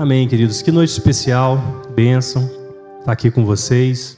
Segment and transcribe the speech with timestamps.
[0.00, 0.62] Amém, queridos.
[0.62, 1.58] Que noite especial,
[1.94, 2.50] bênção,
[3.00, 4.16] estar aqui com vocês.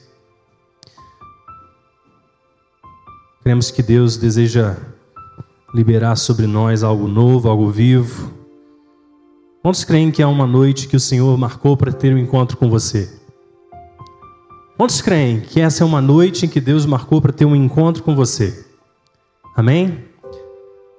[3.43, 4.77] Cremos que Deus deseja
[5.75, 8.33] liberar sobre nós algo novo, algo vivo.
[9.61, 12.71] Quantos creem que é uma noite que o Senhor marcou para ter um encontro com
[12.71, 13.13] você?
[14.77, 18.05] Quantos creem que essa é uma noite em que Deus marcou para ter um encontro
[18.05, 18.67] com você?
[19.57, 20.12] Amém?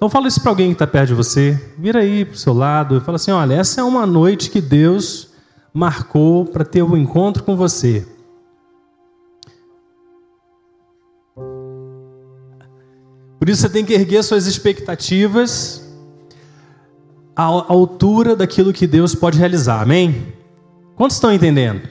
[0.04, 2.54] Então fala isso para alguém que está perto de você, vira aí para o seu
[2.54, 5.30] lado e fala assim: olha, essa é uma noite que Deus
[5.74, 8.06] marcou para ter um encontro com você.
[13.40, 15.90] Por isso você tem que erguer suas expectativas
[17.34, 20.34] à altura daquilo que Deus pode realizar, amém?
[20.98, 21.88] Quantos estão entendendo?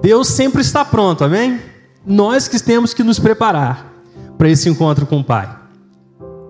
[0.00, 1.60] Deus sempre está pronto, amém?
[2.06, 3.92] Nós que temos que nos preparar
[4.38, 5.65] para esse encontro com o Pai.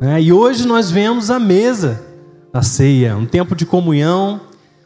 [0.00, 2.04] É, e hoje nós vemos a mesa
[2.52, 4.40] da ceia, um tempo de comunhão,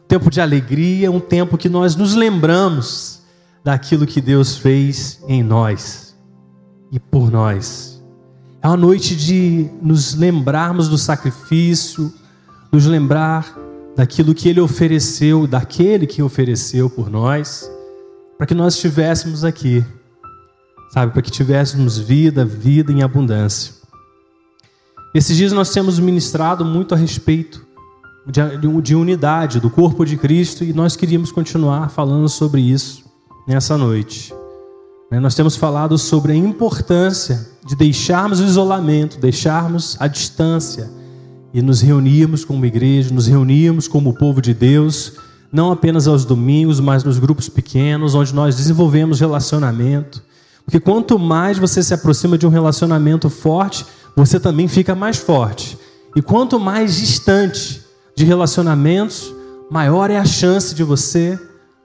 [0.04, 3.20] um tempo de alegria, um tempo que nós nos lembramos
[3.64, 6.16] daquilo que Deus fez em nós
[6.92, 8.00] e por nós.
[8.62, 12.12] É uma noite de nos lembrarmos do sacrifício,
[12.70, 13.58] nos lembrar
[13.96, 17.68] daquilo que Ele ofereceu, daquele que ofereceu por nós,
[18.38, 19.84] para que nós estivéssemos aqui,
[20.94, 23.79] sabe, para que tivéssemos vida, vida em abundância.
[25.12, 27.66] Esses dias nós temos ministrado muito a respeito
[28.24, 33.04] de, de unidade do corpo de Cristo e nós queríamos continuar falando sobre isso
[33.44, 34.32] nessa noite.
[35.10, 40.88] Né, nós temos falado sobre a importância de deixarmos o isolamento, deixarmos a distância
[41.52, 45.14] e nos reunirmos como igreja, nos reunirmos como povo de Deus,
[45.52, 50.22] não apenas aos domingos, mas nos grupos pequenos, onde nós desenvolvemos relacionamento.
[50.64, 53.84] Porque quanto mais você se aproxima de um relacionamento forte,
[54.16, 55.78] você também fica mais forte.
[56.14, 57.82] E quanto mais distante
[58.16, 59.32] de relacionamentos,
[59.70, 61.38] maior é a chance de você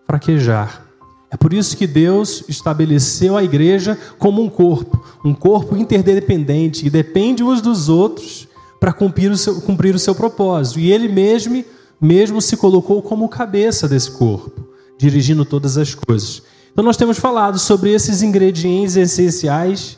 [0.06, 0.86] fraquejar.
[1.30, 6.90] É por isso que Deus estabeleceu a igreja como um corpo, um corpo interdependente, e
[6.90, 8.47] depende uns dos outros
[8.80, 10.80] para cumprir o seu, cumprir o seu propósito.
[10.80, 11.63] E Ele mesmo,
[12.00, 16.42] mesmo se colocou como cabeça desse corpo, dirigindo todas as coisas.
[16.72, 19.97] Então, nós temos falado sobre esses ingredientes essenciais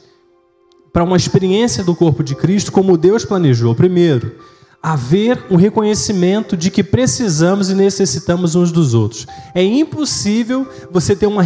[0.98, 3.76] para uma experiência do corpo de Cristo como Deus planejou.
[3.76, 4.36] Primeiro,
[4.82, 9.28] haver um reconhecimento de que precisamos e necessitamos uns dos outros.
[9.54, 11.38] É impossível você ter um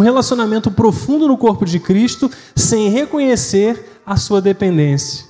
[0.00, 5.26] relacionamento profundo no corpo de Cristo sem reconhecer a sua dependência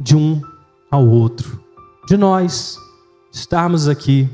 [0.00, 0.40] de um
[0.90, 1.60] ao outro,
[2.08, 2.78] de nós
[3.30, 4.26] estarmos aqui.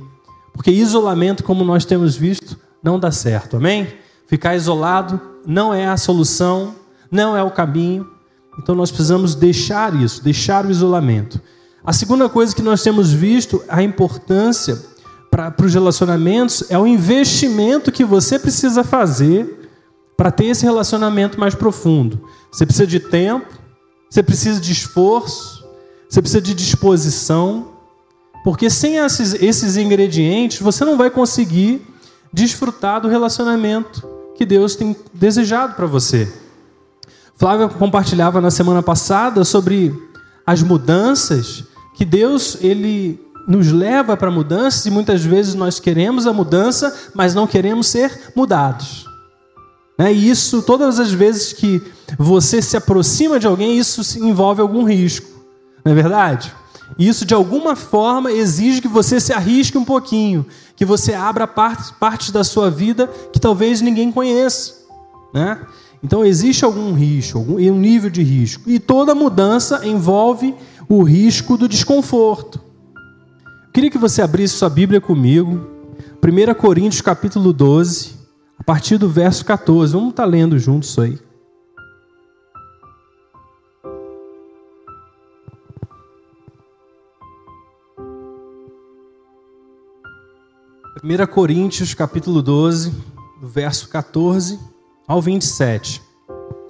[0.52, 3.88] Porque isolamento, como nós temos visto, não dá certo, amém?
[4.28, 6.76] Ficar isolado não é a solução,
[7.10, 8.11] não é o caminho.
[8.58, 11.40] Então nós precisamos deixar isso, deixar o isolamento.
[11.84, 14.78] A segunda coisa que nós temos visto, a importância
[15.30, 19.70] para os relacionamentos, é o investimento que você precisa fazer
[20.16, 22.28] para ter esse relacionamento mais profundo.
[22.52, 23.48] Você precisa de tempo,
[24.08, 25.64] você precisa de esforço,
[26.08, 27.72] você precisa de disposição,
[28.44, 31.86] porque sem esses, esses ingredientes você não vai conseguir
[32.32, 36.41] desfrutar do relacionamento que Deus tem desejado para você.
[37.42, 39.92] Flávia compartilhava na semana passada sobre
[40.46, 46.32] as mudanças que Deus ele nos leva para mudanças e muitas vezes nós queremos a
[46.32, 49.06] mudança, mas não queremos ser mudados.
[49.98, 50.12] Né?
[50.12, 51.82] E isso, todas as vezes que
[52.16, 55.26] você se aproxima de alguém, isso envolve algum risco,
[55.84, 56.54] não é verdade?
[56.96, 61.48] E isso de alguma forma exige que você se arrisque um pouquinho, que você abra
[61.48, 64.74] partes, partes da sua vida que talvez ninguém conheça.
[65.34, 65.58] Né?
[66.02, 68.68] Então existe algum risco, algum, um nível de risco.
[68.68, 70.54] E toda mudança envolve
[70.88, 72.60] o risco do desconforto.
[73.72, 75.70] queria que você abrisse sua Bíblia comigo.
[76.20, 78.14] 1 Coríntios capítulo 12,
[78.58, 79.92] a partir do verso 14.
[79.92, 81.18] Vamos estar lendo juntos isso aí.
[90.94, 92.92] Primeira Coríntios capítulo 12,
[93.40, 94.71] do verso 14
[95.12, 96.00] ao 27.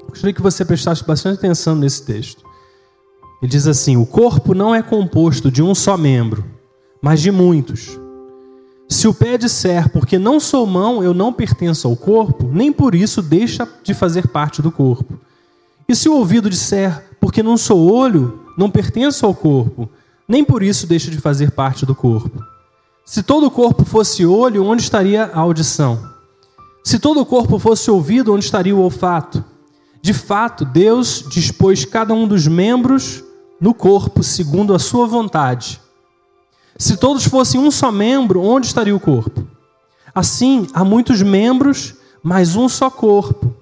[0.09, 2.45] Gostaria que você prestasse bastante atenção nesse texto.
[3.41, 6.45] Ele diz assim: O corpo não é composto de um só membro,
[7.01, 7.99] mas de muitos.
[8.89, 12.95] Se o pé disser, porque não sou mão, eu não pertenço ao corpo, nem por
[12.95, 15.19] isso deixa de fazer parte do corpo.
[15.89, 19.89] E se o ouvido disser, porque não sou olho, não pertenço ao corpo,
[20.29, 22.43] nem por isso deixa de fazer parte do corpo.
[23.05, 26.12] Se todo o corpo fosse olho, onde estaria a audição?
[26.85, 29.45] Se todo o corpo fosse ouvido, onde estaria o olfato?
[30.01, 33.23] De fato, Deus dispôs cada um dos membros
[33.61, 35.81] no corpo segundo a sua vontade.
[36.77, 39.47] Se todos fossem um só membro, onde estaria o corpo?
[40.13, 43.55] Assim, há muitos membros, mas um só corpo.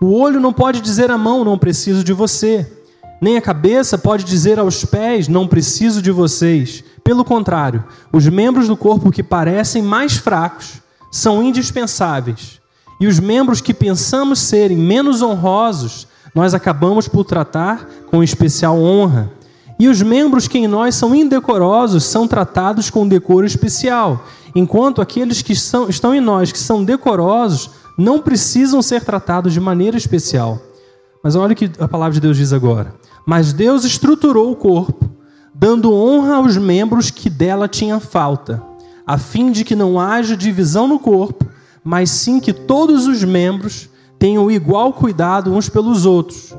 [0.00, 2.72] O olho não pode dizer à mão, não preciso de você.
[3.20, 6.82] Nem a cabeça pode dizer aos pés, não preciso de vocês.
[7.04, 10.80] Pelo contrário, os membros do corpo que parecem mais fracos
[11.10, 12.61] são indispensáveis.
[13.02, 19.28] E os membros que pensamos serem menos honrosos, nós acabamos por tratar com especial honra.
[19.76, 25.42] E os membros que em nós são indecorosos são tratados com decoro especial, enquanto aqueles
[25.42, 30.62] que são, estão em nós, que são decorosos, não precisam ser tratados de maneira especial.
[31.24, 32.94] Mas olha o que a palavra de Deus diz agora.
[33.26, 35.10] Mas Deus estruturou o corpo,
[35.52, 38.62] dando honra aos membros que dela tinham falta,
[39.04, 41.50] a fim de que não haja divisão no corpo,
[41.84, 43.88] mas sim que todos os membros
[44.18, 46.54] tenham igual cuidado uns pelos outros.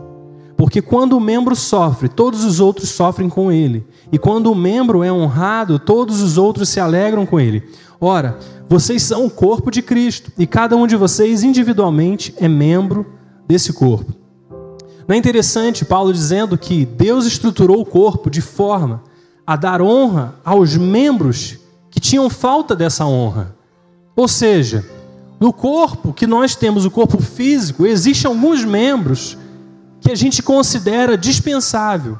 [0.58, 3.86] Porque quando o membro sofre, todos os outros sofrem com ele.
[4.12, 7.64] E quando o membro é honrado, todos os outros se alegram com ele.
[8.00, 8.38] Ora,
[8.68, 13.06] vocês são o corpo de Cristo, e cada um de vocês individualmente é membro
[13.48, 14.14] desse corpo.
[15.08, 19.04] Não é interessante Paulo dizendo que Deus estruturou o corpo de forma
[19.46, 21.58] a dar honra aos membros
[21.90, 23.56] que tinham falta dessa honra.
[24.16, 24.86] Ou seja,
[25.44, 29.38] no corpo que nós temos, o corpo físico, existem alguns membros
[30.00, 32.18] que a gente considera dispensável.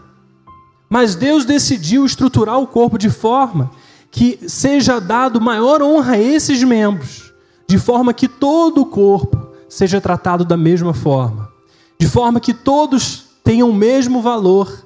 [0.90, 3.72] Mas Deus decidiu estruturar o corpo de forma
[4.12, 7.34] que seja dado maior honra a esses membros,
[7.68, 11.54] de forma que todo o corpo seja tratado da mesma forma
[12.04, 14.86] de forma que todos tenham o mesmo valor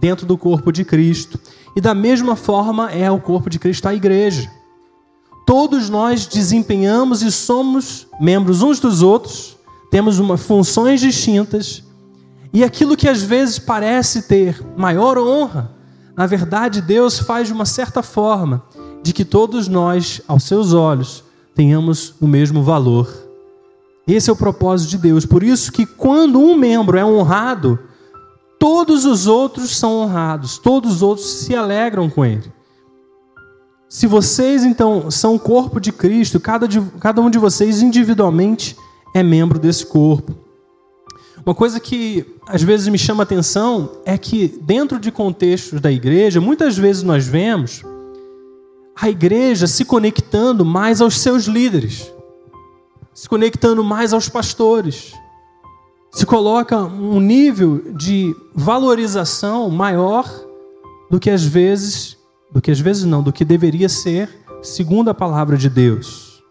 [0.00, 1.38] dentro do corpo de Cristo.
[1.76, 4.50] E da mesma forma é o corpo de Cristo a igreja.
[5.48, 9.56] Todos nós desempenhamos e somos membros uns dos outros,
[9.90, 11.82] temos uma, funções distintas,
[12.52, 15.70] e aquilo que às vezes parece ter maior honra,
[16.14, 18.62] na verdade Deus faz de uma certa forma
[19.02, 21.24] de que todos nós, aos seus olhos,
[21.54, 23.10] tenhamos o mesmo valor.
[24.06, 25.24] Esse é o propósito de Deus.
[25.24, 27.78] Por isso que quando um membro é honrado,
[28.58, 32.57] todos os outros são honrados, todos os outros se alegram com ele.
[33.88, 38.76] Se vocês então são o corpo de Cristo, cada, de, cada um de vocês individualmente
[39.14, 40.34] é membro desse corpo.
[41.44, 46.40] Uma coisa que às vezes me chama atenção é que, dentro de contextos da igreja,
[46.40, 47.82] muitas vezes nós vemos
[48.94, 52.12] a igreja se conectando mais aos seus líderes
[53.18, 55.12] se conectando mais aos pastores.
[56.12, 60.24] Se coloca um nível de valorização maior
[61.10, 62.16] do que às vezes,
[62.50, 64.28] do que às vezes não, do que deveria ser,
[64.62, 66.42] segundo a palavra de Deus.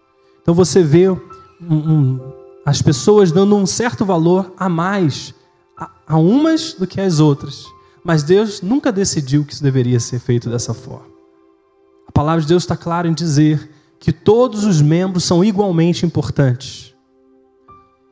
[0.42, 1.18] Então você vê um,
[1.62, 2.34] um,
[2.66, 5.34] as pessoas dando um certo valor a mais
[5.78, 7.66] a, a umas do que às outras.
[8.04, 11.08] Mas Deus nunca decidiu que isso deveria ser feito dessa forma.
[12.08, 16.94] A palavra de Deus está clara em dizer que todos os membros são igualmente importantes.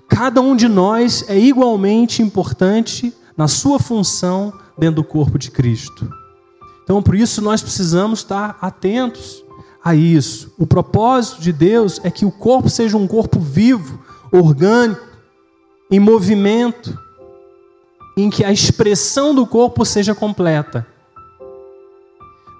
[0.10, 6.10] Cada um de nós é igualmente importante na sua função dentro do corpo de Cristo.
[6.86, 9.44] Então, por isso, nós precisamos estar atentos
[9.84, 10.54] a isso.
[10.58, 14.00] O propósito de Deus é que o corpo seja um corpo vivo,
[14.32, 15.04] orgânico,
[15.90, 16.98] em movimento,
[18.16, 20.86] em que a expressão do corpo seja completa.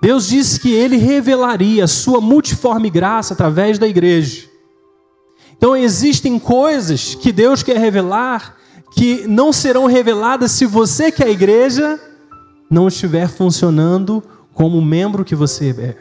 [0.02, 4.50] Deus disse que ele revelaria a sua multiforme graça através da igreja.
[5.56, 8.58] Então existem coisas que Deus quer revelar
[8.92, 12.00] que não serão reveladas se você que é a igreja
[12.70, 15.98] não estiver funcionando como membro que você é.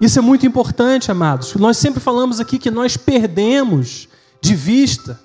[0.00, 1.54] Isso é muito importante, amados.
[1.54, 4.08] Nós sempre falamos aqui que nós perdemos
[4.40, 5.18] de vista.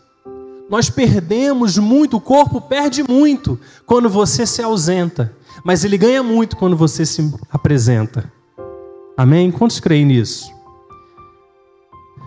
[0.70, 6.56] Nós perdemos muito, o corpo perde muito quando você se ausenta mas ele ganha muito
[6.56, 8.32] quando você se apresenta.
[9.16, 9.52] Amém?
[9.52, 10.52] Quantos creem nisso?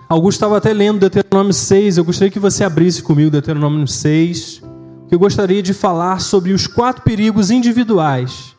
[0.09, 4.65] Augusto estava até lendo Deuteronômio 6, eu gostaria que você abrisse comigo Deuteronômio 6, que
[5.15, 8.57] eu gostaria de falar sobre os quatro perigos individuais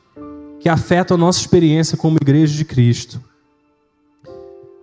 [0.61, 3.21] que afetam a nossa experiência como igreja de Cristo.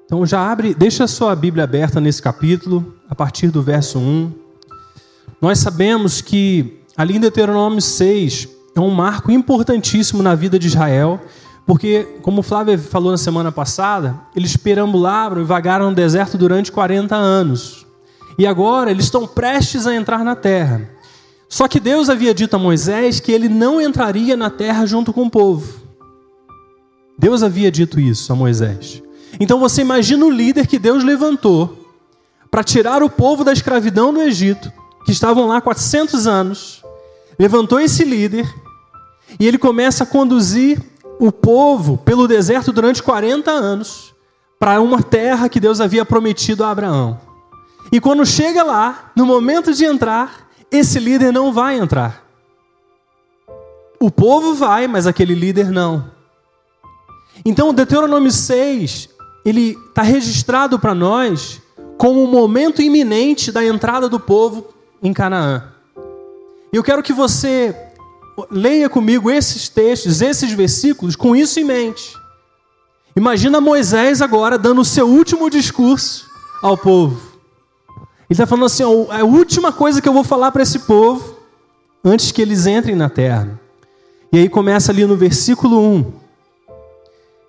[0.04, 4.32] Então já abre, deixa a sua Bíblia aberta nesse capítulo, a partir do verso 1.
[5.40, 11.20] Nós sabemos que ali em Deuteronômio 6, é um marco importantíssimo na vida de Israel,
[11.66, 16.70] porque, como o Flávio falou na semana passada, eles perambularam e vagaram no deserto durante
[16.70, 17.86] 40 anos.
[18.38, 20.92] E agora eles estão prestes a entrar na terra.
[21.52, 25.24] Só que Deus havia dito a Moisés que ele não entraria na terra junto com
[25.24, 25.82] o povo.
[27.18, 29.02] Deus havia dito isso a Moisés.
[29.38, 31.92] Então você imagina o líder que Deus levantou
[32.50, 34.72] para tirar o povo da escravidão no Egito,
[35.04, 36.82] que estavam lá 400 anos.
[37.38, 38.50] Levantou esse líder
[39.38, 40.80] e ele começa a conduzir
[41.20, 44.14] o povo pelo deserto durante 40 anos
[44.58, 47.20] para uma terra que Deus havia prometido a Abraão.
[47.92, 50.41] E quando chega lá, no momento de entrar,
[50.72, 52.26] esse líder não vai entrar.
[54.00, 56.10] O povo vai, mas aquele líder não.
[57.44, 59.08] Então, o Deuteronômio 6,
[59.44, 61.60] ele está registrado para nós
[61.98, 65.68] como um momento iminente da entrada do povo em Canaã.
[66.72, 67.76] Eu quero que você
[68.50, 72.16] leia comigo esses textos, esses versículos, com isso em mente.
[73.14, 76.26] Imagina Moisés agora dando o seu último discurso
[76.62, 77.31] ao povo.
[78.32, 81.36] Ele está falando assim: ó, a última coisa que eu vou falar para esse povo
[82.02, 83.60] antes que eles entrem na terra.
[84.32, 86.12] E aí começa ali no versículo 1.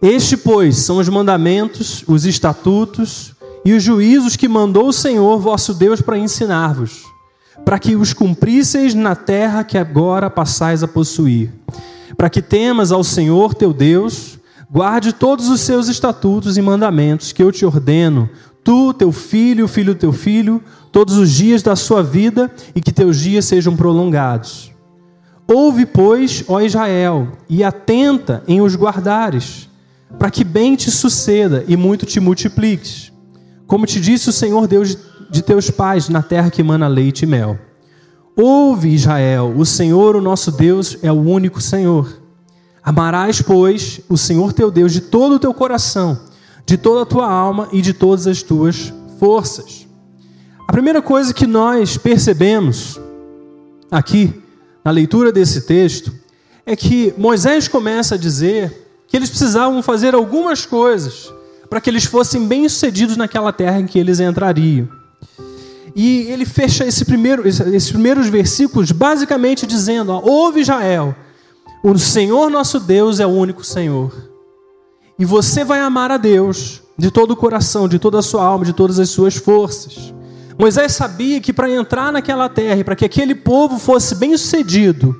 [0.02, 5.74] Este, pois, são os mandamentos, os estatutos e os juízos que mandou o Senhor vosso
[5.74, 7.14] Deus para ensinar-vos
[7.64, 11.52] para que os cumprisseis na terra que agora passais a possuir,
[12.18, 17.44] para que temas ao Senhor teu Deus, guarde todos os seus estatutos e mandamentos que
[17.44, 18.30] eu te ordeno,
[18.64, 22.82] tu, teu filho, o filho do teu filho, todos os dias da sua vida, e
[22.82, 24.72] que teus dias sejam prolongados.
[25.48, 29.70] Ouve, pois, ó Israel, e atenta em os guardares,
[30.18, 33.12] para que bem te suceda e muito te multipliques.
[33.68, 34.98] Como te disse o Senhor Deus
[35.30, 37.58] de teus pais na terra que mana leite e mel.
[38.36, 42.22] Ouve, Israel, o Senhor, o nosso Deus, é o único Senhor.
[42.84, 46.20] Amarás, pois, o Senhor teu Deus de todo o teu coração,
[46.66, 49.88] de toda a tua alma e de todas as tuas forças.
[50.68, 53.00] A primeira coisa que nós percebemos
[53.92, 54.42] aqui,
[54.84, 56.12] na leitura desse texto,
[56.66, 61.32] é que Moisés começa a dizer que eles precisavam fazer algumas coisas
[61.70, 64.88] para que eles fossem bem-sucedidos naquela terra em que eles entrariam.
[65.96, 71.16] E ele fecha esse primeiro, esses primeiros versículos basicamente dizendo: ó, Ouve Israel,
[71.84, 74.33] o Senhor nosso Deus é o único Senhor.
[75.18, 78.66] E você vai amar a Deus de todo o coração, de toda a sua alma,
[78.66, 80.14] de todas as suas forças.
[80.58, 85.20] Moisés sabia que para entrar naquela terra e para que aquele povo fosse bem sucedido,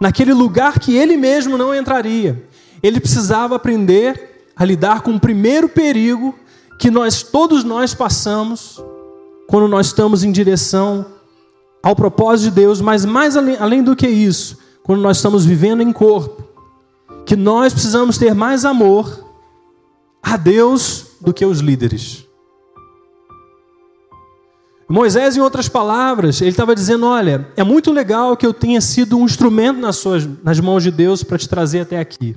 [0.00, 2.46] naquele lugar que ele mesmo não entraria,
[2.82, 6.34] ele precisava aprender a lidar com o primeiro perigo
[6.78, 8.82] que nós todos nós passamos
[9.48, 11.06] quando nós estamos em direção
[11.82, 15.82] ao propósito de Deus, mas mais além, além do que isso, quando nós estamos vivendo
[15.82, 16.44] em corpo,
[17.24, 19.23] que nós precisamos ter mais amor
[20.24, 22.24] a Deus do que os líderes.
[24.88, 29.18] Moisés, em outras palavras, ele estava dizendo: Olha, é muito legal que eu tenha sido
[29.18, 32.36] um instrumento nas, suas, nas mãos de Deus para te trazer até aqui.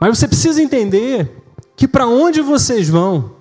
[0.00, 1.30] Mas você precisa entender
[1.76, 3.38] que para onde vocês vão,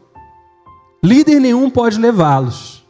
[1.03, 2.83] Líder nenhum pode levá-los.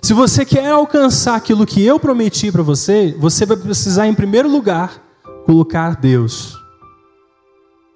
[0.00, 4.48] Se você quer alcançar aquilo que eu prometi para você, você vai precisar, em primeiro
[4.48, 5.00] lugar,
[5.44, 6.61] colocar Deus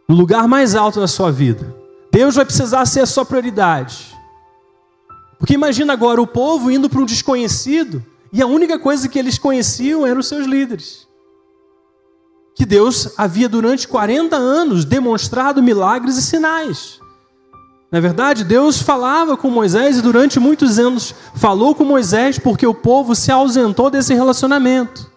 [0.09, 1.75] no lugar mais alto da sua vida.
[2.11, 4.17] Deus vai precisar ser a sua prioridade.
[5.39, 9.39] Porque imagina agora o povo indo para um desconhecido e a única coisa que eles
[9.39, 11.07] conheciam eram os seus líderes.
[12.55, 16.99] Que Deus havia durante 40 anos demonstrado milagres e sinais.
[17.93, 22.75] Na verdade, Deus falava com Moisés e durante muitos anos falou com Moisés porque o
[22.75, 25.11] povo se ausentou desse relacionamento.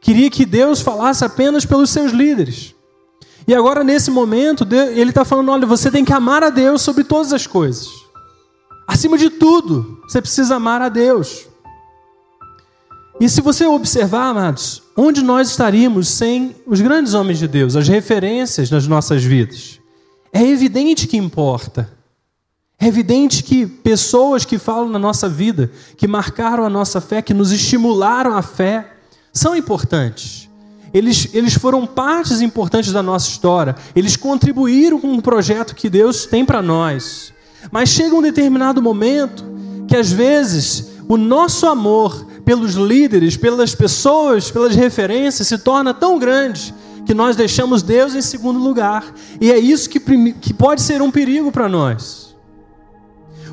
[0.00, 2.75] Queria que Deus falasse apenas pelos seus líderes.
[3.46, 7.04] E agora, nesse momento, ele está falando: olha, você tem que amar a Deus sobre
[7.04, 7.88] todas as coisas.
[8.86, 11.46] Acima de tudo, você precisa amar a Deus.
[13.18, 17.88] E se você observar, amados, onde nós estaríamos sem os grandes homens de Deus, as
[17.88, 19.80] referências nas nossas vidas?
[20.32, 21.90] É evidente que importa.
[22.78, 27.32] É evidente que pessoas que falam na nossa vida, que marcaram a nossa fé, que
[27.32, 28.96] nos estimularam a fé,
[29.32, 30.46] são importantes.
[30.96, 33.76] Eles, eles foram partes importantes da nossa história.
[33.94, 37.34] Eles contribuíram com o projeto que Deus tem para nós.
[37.70, 39.44] Mas chega um determinado momento
[39.86, 46.18] que às vezes o nosso amor pelos líderes, pelas pessoas, pelas referências se torna tão
[46.18, 46.74] grande
[47.04, 49.04] que nós deixamos Deus em segundo lugar.
[49.38, 52.34] E é isso que, que pode ser um perigo para nós.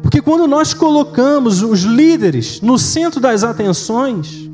[0.01, 4.49] Porque quando nós colocamos os líderes no centro das atenções,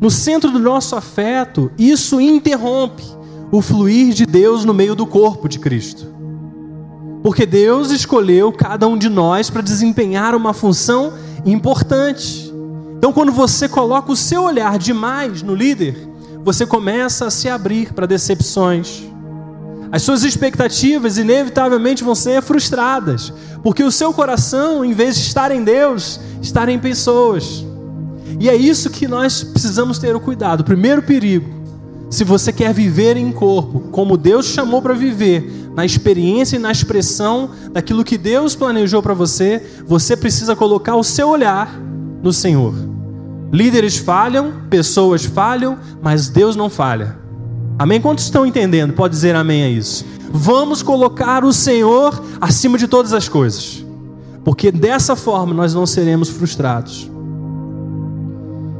[0.00, 3.04] no centro do nosso afeto, isso interrompe
[3.50, 6.06] o fluir de Deus no meio do corpo de Cristo.
[7.22, 11.12] Porque Deus escolheu cada um de nós para desempenhar uma função
[11.44, 12.52] importante.
[12.96, 15.96] Então, quando você coloca o seu olhar demais no líder,
[16.44, 19.08] você começa a se abrir para decepções,
[19.90, 25.50] as suas expectativas inevitavelmente vão ser frustradas, porque o seu coração, em vez de estar
[25.50, 27.64] em Deus, está em pessoas.
[28.38, 30.60] E é isso que nós precisamos ter o cuidado.
[30.60, 31.58] O primeiro perigo
[32.10, 36.72] se você quer viver em corpo, como Deus chamou para viver, na experiência e na
[36.72, 41.78] expressão daquilo que Deus planejou para você, você precisa colocar o seu olhar
[42.22, 42.74] no Senhor.
[43.52, 47.16] Líderes falham, pessoas falham, mas Deus não falha.
[47.78, 48.00] Amém?
[48.00, 48.94] Quantos estão entendendo?
[48.94, 50.04] Pode dizer amém a isso.
[50.30, 53.84] Vamos colocar o Senhor acima de todas as coisas,
[54.44, 57.10] porque dessa forma nós não seremos frustrados.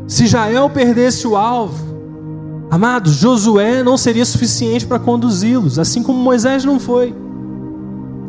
[0.09, 1.85] Se Jael perdesse o alvo,
[2.71, 7.15] amados, Josué não seria suficiente para conduzi-los, assim como Moisés não foi.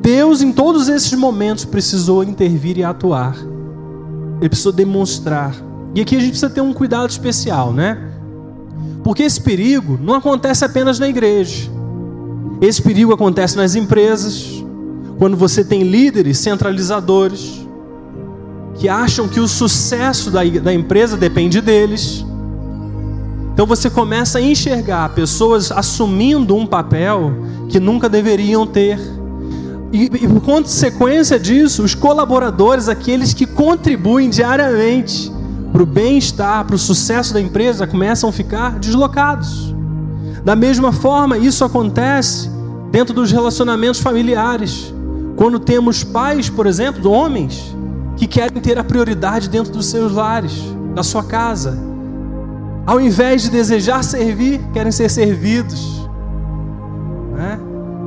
[0.01, 3.37] Deus, em todos esses momentos, precisou intervir e atuar,
[4.41, 5.55] ele precisou demonstrar.
[5.95, 7.97] E aqui a gente precisa ter um cuidado especial, né?
[9.01, 11.71] Porque esse perigo não acontece apenas na igreja.
[12.59, 14.65] Esse perigo acontece nas empresas,
[15.17, 17.65] quando você tem líderes centralizadores
[18.79, 22.25] que acham que o sucesso da, da empresa depende deles.
[23.53, 27.33] Então você começa a enxergar pessoas assumindo um papel
[27.67, 28.97] que nunca deveriam ter.
[29.91, 35.29] E, e por consequência disso, os colaboradores, aqueles que contribuem diariamente
[35.73, 39.75] para o bem-estar, para o sucesso da empresa, começam a ficar deslocados.
[40.45, 42.49] Da mesma forma, isso acontece
[42.91, 44.93] dentro dos relacionamentos familiares.
[45.35, 47.75] Quando temos pais, por exemplo, homens,
[48.19, 50.61] que querem ter a prioridade dentro dos seus lares,
[50.93, 51.75] da sua casa.
[52.85, 56.07] Ao invés de desejar servir, querem ser servidos.
[57.33, 57.59] Né?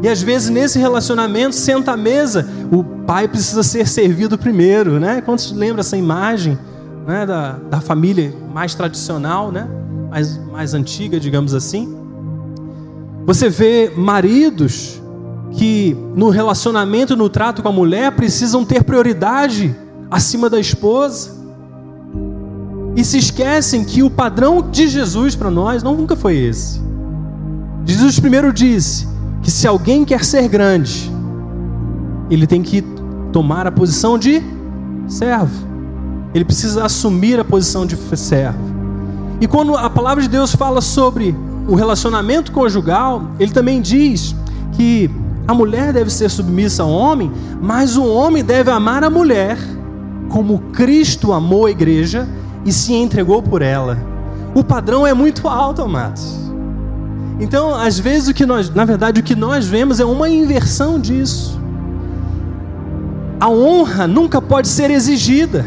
[0.04, 5.00] E às vezes nesse relacionamento, senta à mesa, o pai precisa ser servido primeiro.
[5.00, 5.20] Né?
[5.20, 6.56] Quantos lembram essa imagem?
[7.06, 9.68] né, da, da família mais tradicional, né,
[10.10, 11.96] mais, mais antiga, digamos assim.
[13.24, 15.00] Você vê maridos
[15.52, 19.74] que no relacionamento, no trato com a mulher, precisam ter prioridade
[20.12, 21.30] acima da esposa.
[22.94, 26.78] E se esquecem que o padrão de Jesus para nós não nunca foi esse.
[27.86, 29.08] Jesus primeiro disse
[29.42, 31.10] que se alguém quer ser grande,
[32.30, 32.84] ele tem que
[33.32, 34.42] tomar a posição de
[35.08, 35.66] servo.
[36.34, 38.60] Ele precisa assumir a posição de servo.
[39.40, 41.34] E quando a palavra de Deus fala sobre
[41.66, 44.36] o relacionamento conjugal, ele também diz
[44.72, 45.10] que
[45.48, 49.58] a mulher deve ser submissa ao homem, mas o homem deve amar a mulher
[50.32, 52.28] como Cristo amou a igreja
[52.64, 53.96] e se entregou por ela.
[54.54, 56.36] O padrão é muito alto, amados.
[57.38, 60.98] Então, às vezes o que nós, na verdade, o que nós vemos é uma inversão
[60.98, 61.60] disso.
[63.38, 65.64] A honra nunca pode ser exigida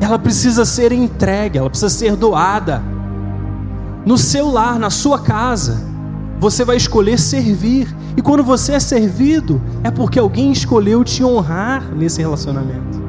[0.00, 2.82] ela precisa ser entregue, ela precisa ser doada.
[4.04, 5.82] No seu lar, na sua casa,
[6.38, 7.94] você vai escolher servir.
[8.16, 13.02] E quando você é servido, é porque alguém escolheu te honrar nesse relacionamento.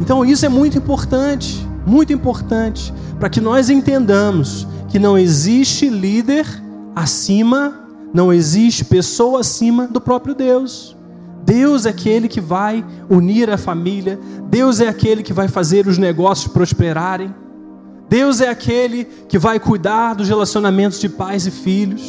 [0.00, 6.46] Então isso é muito importante, muito importante, para que nós entendamos que não existe líder
[6.94, 10.96] acima, não existe pessoa acima do próprio Deus.
[11.44, 14.18] Deus é aquele que vai unir a família,
[14.50, 17.34] Deus é aquele que vai fazer os negócios prosperarem,
[18.08, 22.02] Deus é aquele que vai cuidar dos relacionamentos de pais e filhos.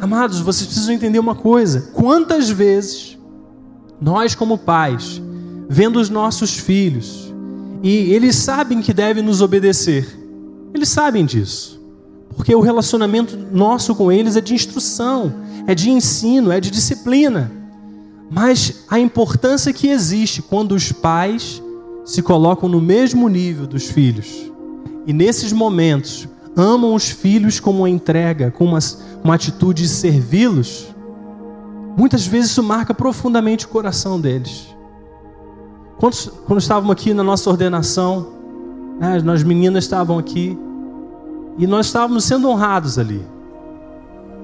[0.00, 3.18] Amados, vocês precisam entender uma coisa: quantas vezes
[4.00, 5.20] nós, como pais,
[5.68, 7.32] vendo os nossos filhos,
[7.82, 10.06] e eles sabem que devem nos obedecer,
[10.74, 11.80] eles sabem disso,
[12.36, 15.34] porque o relacionamento nosso com eles é de instrução,
[15.66, 17.50] é de ensino, é de disciplina.
[18.30, 21.62] Mas a importância que existe quando os pais
[22.04, 24.50] se colocam no mesmo nível dos filhos.
[25.06, 28.78] E nesses momentos amam os filhos como uma entrega, com uma,
[29.22, 30.86] uma atitude de servi-los,
[31.96, 34.66] muitas vezes isso marca profundamente o coração deles.
[35.98, 38.28] Quando, quando estávamos aqui na nossa ordenação,
[39.00, 40.56] né, nós meninas estavam aqui
[41.58, 43.24] e nós estávamos sendo honrados ali.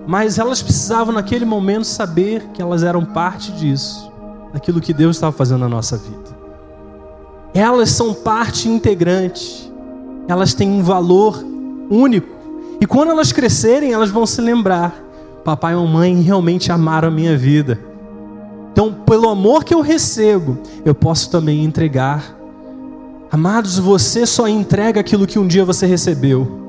[0.06, 4.12] Mas elas precisavam naquele momento saber que elas eram parte disso,
[4.52, 6.34] daquilo que Deus estava fazendo na nossa vida.
[7.54, 9.72] Elas são parte integrante,
[10.26, 11.42] elas têm um valor
[11.88, 12.34] único.
[12.80, 14.92] E quando elas crescerem, elas vão se lembrar:
[15.44, 17.78] papai e mamãe realmente amaram a minha vida.
[18.74, 22.36] Então, pelo amor que eu recebo, eu posso também entregar.
[23.30, 26.60] Amados, você só entrega aquilo que um dia você recebeu.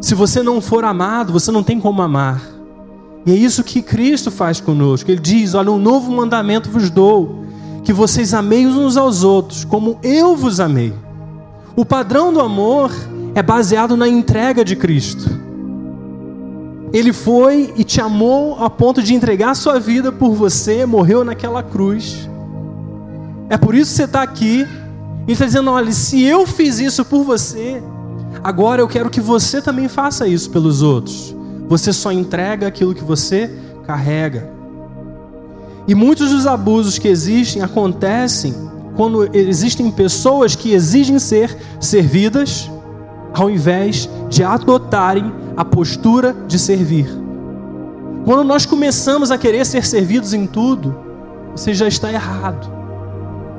[0.00, 2.40] Se você não for amado, você não tem como amar.
[3.26, 5.10] E é isso que Cristo faz conosco.
[5.10, 7.44] Ele diz: Olha, um novo mandamento vos dou,
[7.82, 10.94] que vocês amei uns aos outros, como eu vos amei.
[11.76, 12.90] O padrão do amor
[13.34, 15.43] é baseado na entrega de Cristo.
[16.94, 21.62] Ele foi e te amou a ponto de entregar sua vida por você, morreu naquela
[21.62, 22.26] cruz.
[23.50, 24.60] É por isso que você está aqui.
[24.60, 27.82] Ele está dizendo: olha, se eu fiz isso por você,
[28.42, 31.34] Agora eu quero que você também faça isso pelos outros.
[31.66, 33.50] Você só entrega aquilo que você
[33.86, 34.50] carrega.
[35.86, 38.54] E muitos dos abusos que existem acontecem
[38.96, 42.70] quando existem pessoas que exigem ser servidas
[43.34, 47.08] ao invés de adotarem a postura de servir.
[48.24, 50.96] Quando nós começamos a querer ser servidos em tudo,
[51.54, 52.72] você já está errado.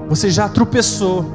[0.10, 1.26] Você já tropeçou.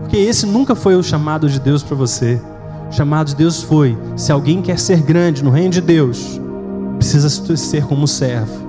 [0.00, 2.40] Porque esse nunca foi o chamado de Deus para você.
[2.88, 6.40] O chamado de Deus foi: se alguém quer ser grande no reino de Deus,
[6.96, 8.64] precisa ser como servo.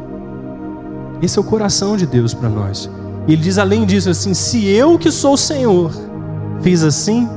[1.21, 2.89] Esse é o coração de Deus para nós.
[3.27, 5.91] E ele diz além disso assim: se eu que sou o Senhor
[6.61, 7.29] fiz assim,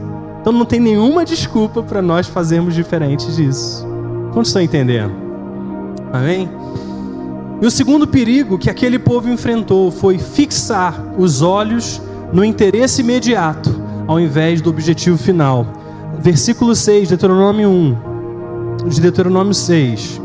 [0.48, 3.86] então não tem nenhuma desculpa para nós fazermos diferente disso.
[4.32, 5.12] Quantos estão entendendo?
[6.10, 6.48] Amém?
[7.60, 12.00] E o segundo perigo que aquele povo enfrentou foi fixar os olhos
[12.32, 15.66] no interesse imediato, ao invés do objetivo final.
[16.18, 18.88] Versículo 6, Deuteronômio 1.
[18.88, 20.18] De Deuteronômio 6.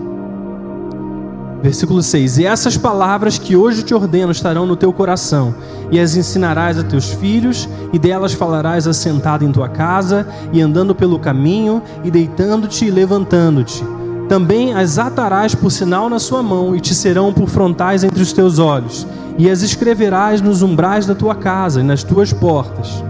[1.63, 5.55] Versículo 6: E essas palavras que hoje te ordeno estarão no teu coração,
[5.89, 10.93] e as ensinarás a teus filhos, e delas falarás assentado em tua casa, e andando
[10.93, 13.81] pelo caminho, e deitando-te e levantando-te.
[14.27, 18.33] Também as atarás por sinal na sua mão, e te serão por frontais entre os
[18.33, 23.01] teus olhos, e as escreverás nos umbrais da tua casa e nas tuas portas.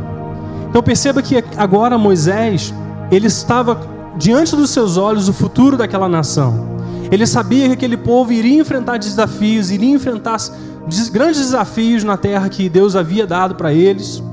[0.69, 2.71] Então perceba que agora Moisés,
[3.09, 3.79] ele estava
[4.15, 6.73] diante dos seus olhos o futuro daquela nação.
[7.13, 10.37] Ele sabia que aquele povo iria enfrentar desafios, iria enfrentar
[11.11, 14.23] grandes desafios na terra que Deus havia dado para eles.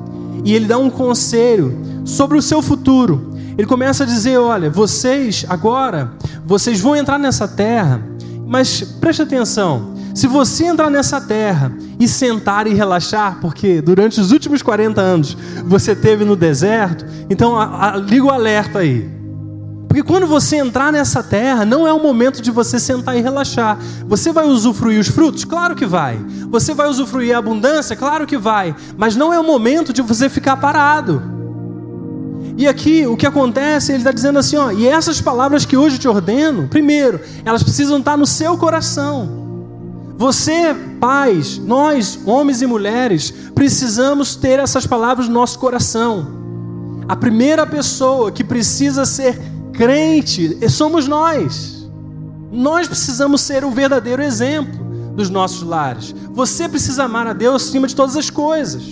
[0.47, 3.35] E ele dá um conselho sobre o seu futuro.
[3.59, 6.13] Ele começa a dizer: Olha, vocês agora,
[6.47, 8.03] vocês vão entrar nessa terra,
[8.47, 9.93] mas preste atenção.
[10.15, 15.37] Se você entrar nessa terra e sentar e relaxar, porque durante os últimos 40 anos
[15.67, 19.20] você teve no deserto, então a, a, liga o alerta aí.
[19.91, 23.77] Porque quando você entrar nessa terra, não é o momento de você sentar e relaxar.
[24.07, 25.45] Você vai usufruir os frutos?
[25.45, 26.17] Claro que vai.
[26.49, 27.97] Você vai usufruir a abundância?
[27.97, 28.73] Claro que vai.
[28.97, 31.21] Mas não é o momento de você ficar parado.
[32.57, 35.99] E aqui o que acontece, ele está dizendo assim: ó, e essas palavras que hoje
[35.99, 39.41] te ordeno, primeiro, elas precisam estar no seu coração.
[40.17, 46.29] Você, pais, nós, homens e mulheres, precisamos ter essas palavras no nosso coração.
[47.09, 51.89] A primeira pessoa que precisa ser crente somos nós.
[52.53, 54.79] Nós precisamos ser o verdadeiro exemplo
[55.15, 56.15] dos nossos lares.
[56.33, 58.83] Você precisa amar a Deus acima de todas as coisas.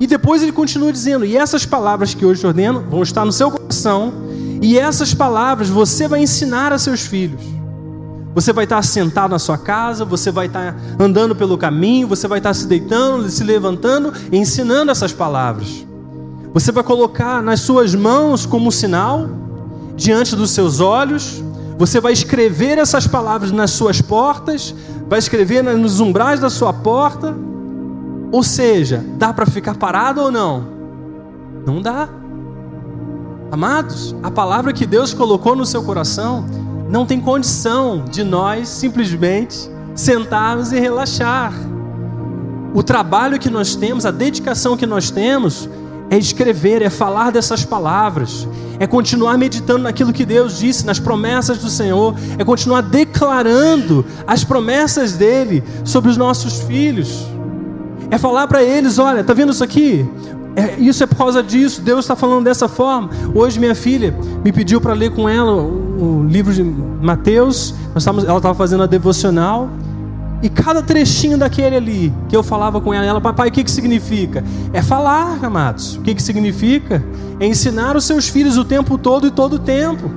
[0.00, 3.30] E depois ele continua dizendo: E essas palavras que hoje te ordeno vão estar no
[3.30, 4.12] seu coração,
[4.60, 7.42] e essas palavras você vai ensinar a seus filhos.
[8.34, 12.38] Você vai estar sentado na sua casa, você vai estar andando pelo caminho, você vai
[12.38, 15.86] estar se deitando, se levantando ensinando essas palavras.
[16.52, 19.47] Você vai colocar nas suas mãos como sinal
[19.98, 21.42] diante dos seus olhos,
[21.76, 24.74] você vai escrever essas palavras nas suas portas,
[25.08, 27.36] vai escrever nos umbrais da sua porta.
[28.30, 30.64] Ou seja, dá para ficar parado ou não?
[31.66, 32.08] Não dá.
[33.50, 36.44] Amados, a palavra que Deus colocou no seu coração
[36.88, 41.52] não tem condição de nós simplesmente sentarmos e relaxar.
[42.72, 45.68] O trabalho que nós temos, a dedicação que nós temos,
[46.10, 51.58] é escrever, é falar dessas palavras, é continuar meditando naquilo que Deus disse, nas promessas
[51.58, 57.26] do Senhor, é continuar declarando as promessas dele sobre os nossos filhos,
[58.10, 60.06] é falar para eles: olha, tá vendo isso aqui?
[60.56, 63.10] É, isso é por causa disso, Deus está falando dessa forma.
[63.34, 64.12] Hoje, minha filha
[64.44, 68.82] me pediu para ler com ela o, o livro de Mateus, nós ela estava fazendo
[68.82, 69.68] a devocional.
[70.40, 73.70] E cada trechinho daquele ali que eu falava com ela, ela, papai, o que, que
[73.70, 74.44] significa?
[74.72, 75.96] É falar, amados.
[75.96, 77.04] O que, que significa?
[77.40, 80.10] É ensinar os seus filhos o tempo todo e todo o tempo.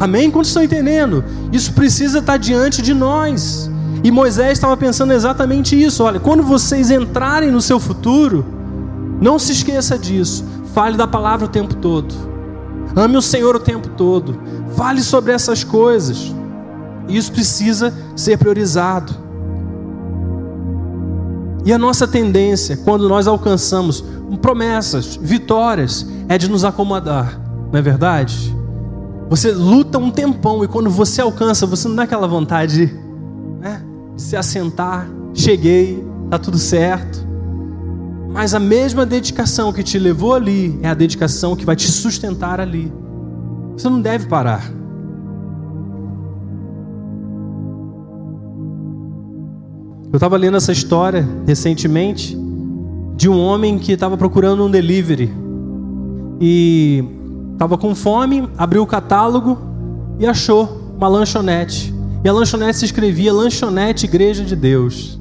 [0.00, 0.30] Amém?
[0.30, 1.24] Quantos estão entendendo?
[1.52, 3.70] Isso precisa estar diante de nós.
[4.02, 6.02] E Moisés estava pensando exatamente isso.
[6.02, 8.44] Olha, quando vocês entrarem no seu futuro,
[9.20, 10.44] não se esqueça disso.
[10.74, 12.14] Fale da palavra o tempo todo.
[12.94, 14.38] Ame o Senhor o tempo todo.
[14.74, 16.34] Fale sobre essas coisas.
[17.08, 19.14] Isso precisa ser priorizado.
[21.64, 24.04] E a nossa tendência, quando nós alcançamos
[24.40, 27.40] promessas, vitórias, é de nos acomodar,
[27.72, 28.54] não é verdade?
[29.28, 32.94] Você luta um tempão e quando você alcança, você não dá aquela vontade
[33.60, 33.82] né,
[34.14, 37.26] de se assentar, cheguei, está tudo certo.
[38.32, 42.60] Mas a mesma dedicação que te levou ali é a dedicação que vai te sustentar
[42.60, 42.92] ali.
[43.76, 44.70] Você não deve parar.
[50.12, 52.36] Eu estava lendo essa história recentemente
[53.16, 55.32] de um homem que estava procurando um delivery.
[56.40, 57.04] E
[57.52, 59.58] estava com fome, abriu o catálogo
[60.18, 61.94] e achou uma lanchonete.
[62.24, 65.18] E a lanchonete se escrevia Lanchonete Igreja de Deus.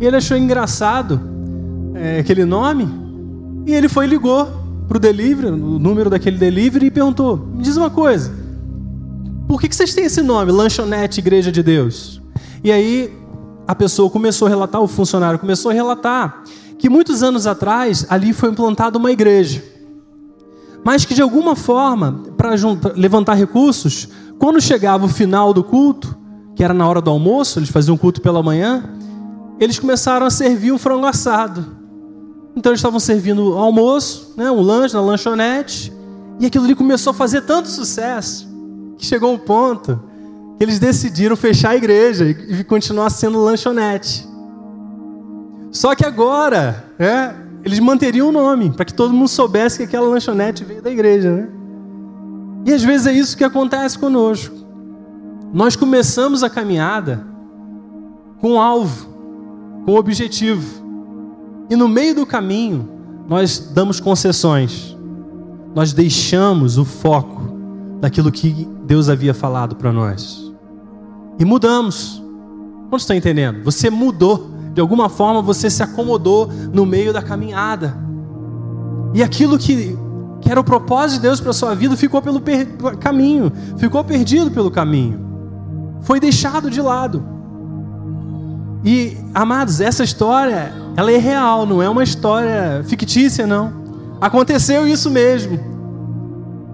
[0.00, 1.20] E ele achou engraçado
[1.94, 2.88] é, aquele nome
[3.66, 4.46] e ele foi e ligou
[4.88, 8.32] para o delivery, o número daquele delivery e perguntou: Me diz uma coisa,
[9.46, 12.20] por que, que vocês têm esse nome, Lanchonete Igreja de Deus?
[12.62, 13.12] E aí
[13.70, 16.42] a pessoa começou a relatar, o funcionário começou a relatar
[16.78, 19.62] que muitos anos atrás ali foi implantada uma igreja
[20.82, 22.54] mas que de alguma forma, para
[22.96, 26.16] levantar recursos, quando chegava o final do culto,
[26.56, 28.82] que era na hora do almoço, eles faziam culto pela manhã,
[29.58, 31.66] eles começaram a servir um frango assado.
[32.56, 35.92] Então eles estavam servindo almoço, né, um lanche na lanchonete,
[36.38, 38.48] e aquilo ali começou a fazer tanto sucesso
[38.96, 40.00] que chegou um ponto
[40.60, 44.28] eles decidiram fechar a igreja e continuar sendo lanchonete.
[45.72, 47.32] Só que agora, é,
[47.64, 51.30] eles manteriam o nome, para que todo mundo soubesse que aquela lanchonete veio da igreja,
[51.34, 51.48] né?
[52.66, 54.54] E às vezes é isso que acontece conosco.
[55.50, 57.24] Nós começamos a caminhada
[58.38, 59.08] com um alvo,
[59.86, 60.84] com um objetivo.
[61.70, 62.86] E no meio do caminho,
[63.26, 64.94] nós damos concessões.
[65.74, 67.40] Nós deixamos o foco
[67.98, 70.49] daquilo que Deus havia falado para nós.
[71.40, 72.22] E mudamos.
[72.88, 73.64] Quantos estão entendendo?
[73.64, 77.96] Você mudou de alguma forma você se acomodou no meio da caminhada.
[79.14, 79.96] E aquilo que,
[80.40, 82.40] que era o propósito de Deus para a sua vida ficou pelo
[82.98, 85.20] caminho, ficou perdido pelo caminho,
[86.02, 87.24] foi deixado de lado.
[88.84, 93.72] E, amados, essa história, ela é real, não é uma história fictícia, não.
[94.20, 95.58] Aconteceu isso mesmo.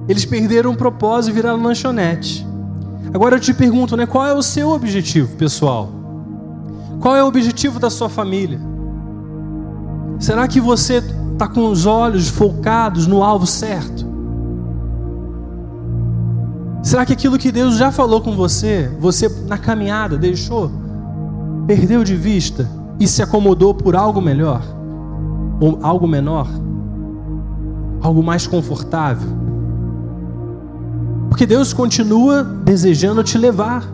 [0.09, 2.46] Eles perderam o propósito e viraram lanchonete.
[3.13, 5.91] Agora eu te pergunto, né, qual é o seu objetivo, pessoal?
[7.01, 8.59] Qual é o objetivo da sua família?
[10.19, 14.07] Será que você está com os olhos focados no alvo certo?
[16.83, 20.71] Será que aquilo que Deus já falou com você, você na caminhada deixou,
[21.67, 24.63] perdeu de vista e se acomodou por algo melhor?
[25.61, 26.49] Ou algo menor?
[28.01, 29.46] Algo mais confortável?
[31.37, 33.87] Porque Deus continua desejando te levar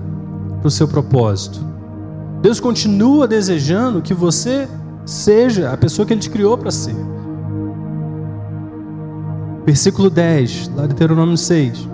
[0.60, 1.58] para o seu propósito.
[2.40, 4.68] Deus continua desejando que você
[5.04, 6.94] seja a pessoa que Ele te criou para ser.
[9.66, 11.88] Versículo 10, lá de Deuteronômio 6.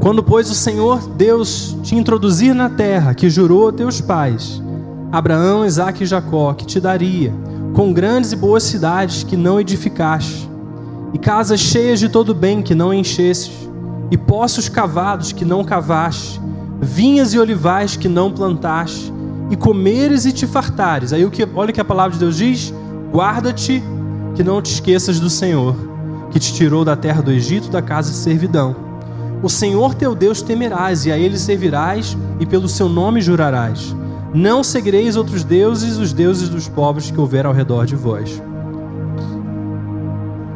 [0.00, 4.62] Quando, pois, o Senhor Deus te introduzir na terra que jurou a teus pais,
[5.12, 7.34] Abraão, Isaque e Jacó, que te daria,
[7.74, 10.48] com grandes e boas cidades que não edificaste,
[11.12, 13.68] e casas cheias de todo bem que não enchestes,
[14.10, 16.40] e poços cavados que não cavaste,
[16.80, 19.12] vinhas e olivais que não plantaste,
[19.50, 21.12] e comeres e te fartares.
[21.12, 22.72] Aí o que, olha o que a palavra de Deus diz:
[23.12, 23.82] guarda-te
[24.34, 25.74] que não te esqueças do Senhor,
[26.30, 28.76] que te tirou da terra do Egito, da casa de servidão.
[29.42, 33.94] O Senhor teu Deus temerás, e a ele servirás, e pelo seu nome jurarás.
[34.34, 38.42] Não seguireis outros deuses, os deuses dos povos que houver ao redor de vós.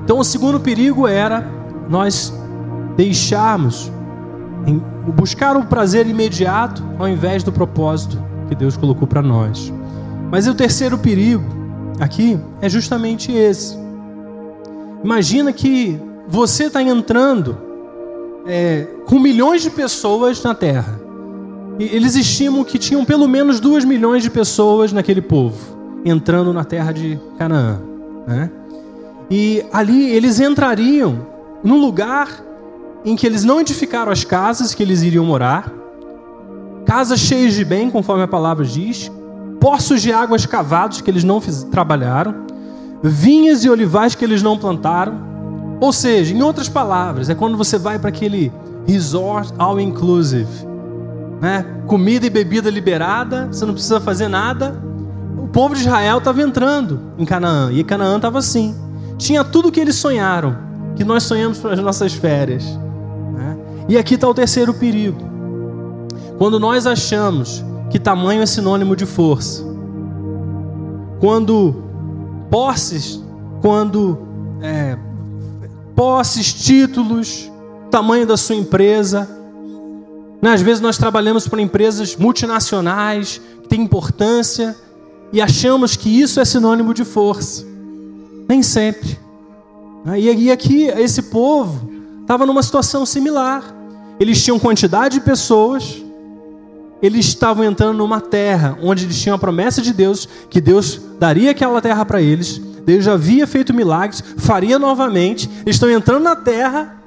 [0.05, 1.47] Então, o segundo perigo era
[1.89, 2.33] nós
[2.97, 3.91] deixarmos
[5.17, 9.73] buscar o prazer imediato ao invés do propósito que Deus colocou para nós.
[10.31, 11.45] Mas o terceiro perigo
[12.01, 13.77] aqui é justamente esse.
[15.03, 17.59] Imagina que você está entrando
[18.47, 21.01] é, com milhões de pessoas na Terra.
[21.79, 25.73] E eles estimam que tinham pelo menos duas milhões de pessoas naquele povo
[26.05, 27.81] entrando na terra de Canaã.
[28.27, 28.51] Né?
[29.35, 31.27] E ali eles entrariam
[31.65, 32.29] num lugar
[33.03, 35.73] em que eles não edificaram as casas que eles iriam morar,
[36.85, 39.11] casas cheias de bem, conforme a palavra diz,
[39.59, 41.41] poços de águas cavados que eles não
[41.71, 42.45] trabalharam,
[43.03, 45.19] vinhas e olivais que eles não plantaram.
[45.81, 48.53] Ou seja, em outras palavras, é quando você vai para aquele
[48.87, 50.67] resort all inclusive,
[51.41, 51.65] né?
[51.87, 54.79] Comida e bebida liberada, você não precisa fazer nada.
[55.39, 58.92] O povo de Israel estava entrando em Canaã e Canaã estava assim.
[59.23, 60.59] Tinha tudo o que eles sonharam,
[60.97, 62.65] que nós sonhamos para as nossas férias.
[63.89, 65.21] E aqui está o terceiro perigo.
[66.39, 69.65] Quando nós achamos que tamanho é sinônimo de força,
[71.21, 71.85] quando
[72.51, 73.23] posses,
[73.61, 74.19] quando
[74.61, 74.99] é,
[75.95, 77.49] posses, títulos,
[77.93, 79.29] tamanho da sua empresa,
[80.41, 80.53] né?
[80.53, 84.75] às vezes nós trabalhamos para empresas multinacionais que têm importância
[85.33, 87.72] e achamos que isso é sinônimo de força.
[88.53, 89.19] Nem sempre.
[90.19, 93.65] E aqui esse povo estava numa situação similar.
[94.21, 96.05] Eles tinham quantidade de pessoas,
[97.01, 101.53] eles estavam entrando numa terra onde eles tinham a promessa de Deus, que Deus daria
[101.53, 105.49] aquela terra para eles, Deus já havia feito milagres, faria novamente.
[105.63, 107.03] Eles estão entrando na terra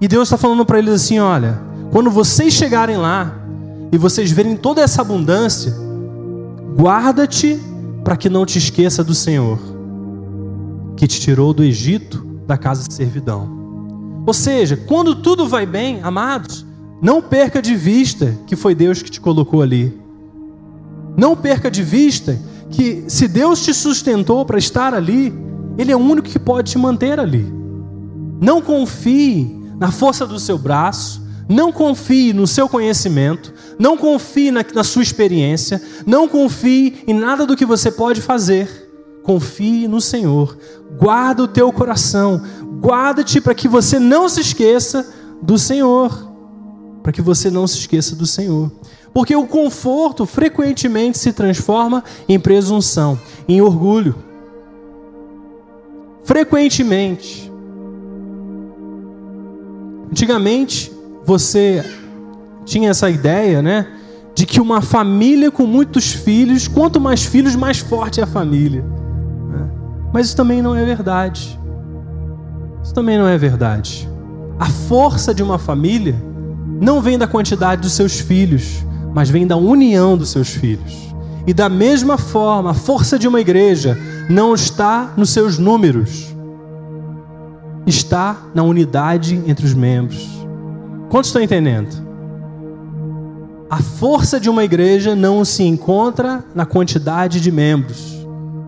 [0.00, 3.40] e Deus está falando para eles assim: olha, quando vocês chegarem lá
[3.90, 5.74] e vocês verem toda essa abundância,
[6.76, 7.60] guarda-te
[8.04, 9.73] para que não te esqueça do Senhor,
[10.96, 14.22] que te tirou do Egito, da casa de servidão.
[14.26, 16.64] Ou seja, quando tudo vai bem, amados,
[17.02, 19.92] não perca de vista que foi Deus que te colocou ali.
[21.16, 22.38] Não perca de vista
[22.70, 25.32] que se Deus te sustentou para estar ali,
[25.76, 27.46] Ele é o único que pode te manter ali.
[28.40, 34.64] Não confie na força do seu braço, não confie no seu conhecimento, não confie na,
[34.74, 38.83] na, sua experiência, não confie em nada do que você pode fazer.
[39.24, 40.56] Confie no Senhor,
[40.98, 42.42] guarda o teu coração,
[42.78, 45.10] guarda-te para que você não se esqueça
[45.40, 46.30] do Senhor,
[47.02, 48.70] para que você não se esqueça do Senhor.
[49.14, 54.14] Porque o conforto frequentemente se transforma em presunção, em orgulho.
[56.24, 57.50] Frequentemente.
[60.10, 60.92] Antigamente,
[61.24, 61.82] você
[62.66, 63.86] tinha essa ideia, né?
[64.34, 68.84] De que uma família com muitos filhos, quanto mais filhos, mais forte é a família.
[70.14, 71.58] Mas isso também não é verdade.
[72.84, 74.08] Isso também não é verdade.
[74.60, 76.14] A força de uma família
[76.80, 81.12] não vem da quantidade dos seus filhos, mas vem da união dos seus filhos.
[81.44, 83.98] E da mesma forma, a força de uma igreja
[84.30, 86.32] não está nos seus números,
[87.84, 90.28] está na unidade entre os membros.
[91.10, 91.88] Quantos estão entendendo?
[93.68, 98.13] A força de uma igreja não se encontra na quantidade de membros,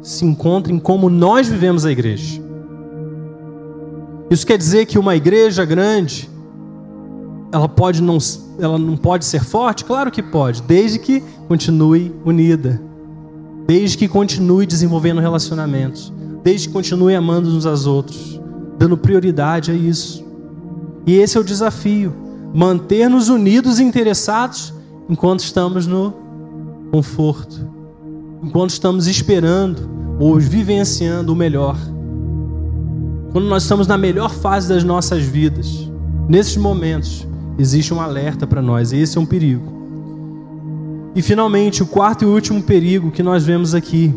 [0.06, 2.40] se encontra em como nós vivemos a igreja.
[4.30, 6.30] Isso quer dizer que uma igreja grande
[7.52, 8.18] ela pode não,
[8.58, 9.84] ela não pode ser forte?
[9.84, 12.80] Claro que pode, desde que continue unida,
[13.66, 16.12] desde que continue desenvolvendo relacionamentos,
[16.44, 18.40] desde que continue amando uns aos outros,
[18.78, 20.24] dando prioridade a isso.
[21.04, 22.14] E esse é o desafio:
[22.54, 24.72] manter-nos unidos e interessados
[25.08, 26.14] enquanto estamos no
[26.92, 27.75] conforto,
[28.42, 31.76] enquanto estamos esperando ou vivenciando o melhor.
[33.32, 35.90] Quando nós estamos na melhor fase das nossas vidas,
[36.28, 37.26] nesses momentos,
[37.58, 39.74] existe um alerta para nós, e esse é um perigo.
[41.14, 44.14] E finalmente, o quarto e último perigo que nós vemos aqui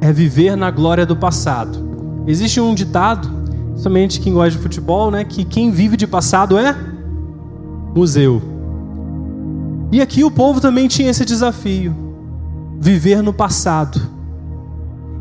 [0.00, 1.78] é viver na glória do passado.
[2.26, 3.28] Existe um ditado,
[3.76, 6.76] somente quem gosta de futebol, né, que quem vive de passado é
[7.94, 8.42] museu.
[9.92, 11.94] E aqui o povo também tinha esse desafio:
[12.80, 14.00] viver no passado.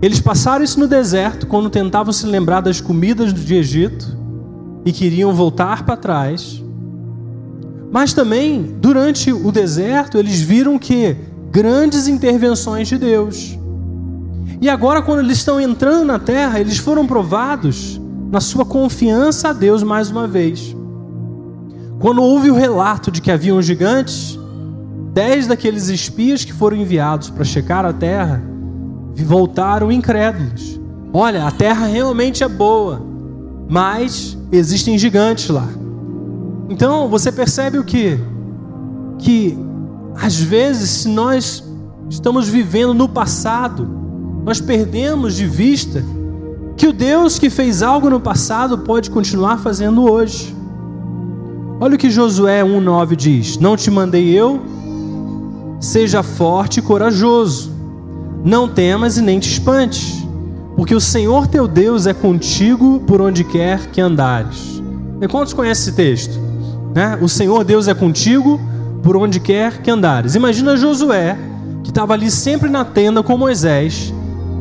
[0.01, 4.17] Eles passaram isso no deserto quando tentavam se lembrar das comidas do Egito
[4.85, 6.63] e queriam voltar para trás
[7.93, 11.15] mas também, durante o deserto, eles viram que
[11.51, 13.55] grandes intervenções de Deus.
[14.59, 19.53] E agora, quando eles estão entrando na terra, eles foram provados na sua confiança a
[19.53, 20.75] Deus mais uma vez.
[21.99, 24.39] Quando houve o relato de que haviam gigantes,
[25.13, 28.43] dez daqueles espias que foram enviados para checar a terra
[29.23, 30.79] voltaram incrédulos.
[31.13, 33.01] Olha, a terra realmente é boa,
[33.69, 35.67] mas existem gigantes lá.
[36.69, 38.19] Então você percebe o que?
[39.19, 39.57] Que
[40.15, 41.63] às vezes, se nós
[42.09, 43.87] estamos vivendo no passado,
[44.43, 46.03] nós perdemos de vista
[46.75, 50.55] que o Deus que fez algo no passado pode continuar fazendo hoje.
[51.79, 54.72] Olha o que Josué 1,9 diz: Não te mandei eu?
[55.83, 57.69] Seja forte e corajoso,
[58.41, 60.25] não temas e nem te espantes,
[60.77, 64.81] porque o Senhor teu Deus é contigo por onde quer que andares.
[65.21, 66.39] E quantos conhecem esse texto?
[66.95, 67.19] Né?
[67.21, 68.61] O Senhor Deus é contigo
[69.03, 70.35] por onde quer que andares.
[70.35, 71.37] Imagina Josué,
[71.83, 74.13] que estava ali sempre na tenda com Moisés,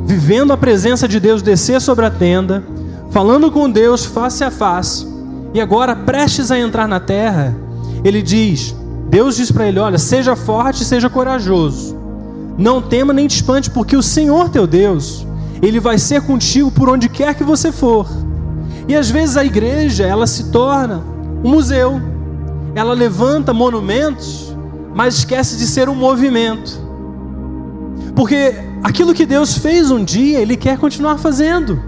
[0.05, 2.65] vivendo a presença de Deus descer sobre a tenda,
[3.13, 5.07] falando com Deus face a face,
[5.55, 7.55] e agora prestes a entrar na terra,
[8.03, 8.75] ele diz:
[9.13, 11.97] Deus diz para ele: Olha, seja forte, seja corajoso,
[12.59, 15.25] não tema nem te espante, porque o Senhor teu Deus,
[15.63, 18.09] ele vai ser contigo por onde quer que você for.
[18.89, 21.01] E às vezes a igreja, ela se torna
[21.45, 22.01] um museu
[22.75, 24.57] ela levanta monumentos,
[24.95, 26.81] mas esquece de ser um movimento.
[28.15, 31.83] Porque aquilo que Deus fez um dia, Ele quer continuar fazendo.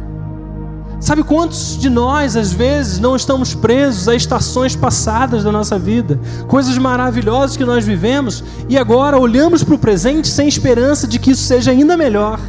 [1.05, 6.19] Sabe quantos de nós, às vezes, não estamos presos a estações passadas da nossa vida,
[6.49, 11.33] coisas maravilhosas que nós vivemos, e agora olhamos para o presente sem esperança de que
[11.33, 12.41] isso seja ainda melhor?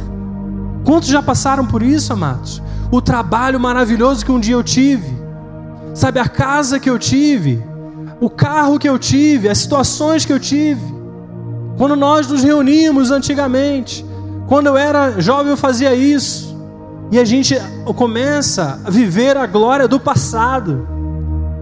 [0.86, 2.62] Quantos já passaram por isso, amados?
[2.90, 5.14] O trabalho maravilhoso que um dia eu tive,
[5.92, 7.62] sabe, a casa que eu tive,
[8.22, 10.80] o carro que eu tive, as situações que eu tive.
[11.76, 14.02] Quando nós nos reuníamos antigamente,
[14.46, 16.45] quando eu era jovem eu fazia isso.
[17.10, 17.56] E a gente
[17.94, 20.86] começa a viver a glória do passado,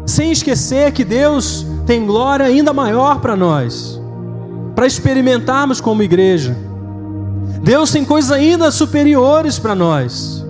[0.07, 4.01] sem esquecer que Deus tem glória ainda maior para nós,
[4.75, 6.57] para experimentarmos como igreja.
[7.63, 10.45] Deus tem coisas ainda superiores para nós.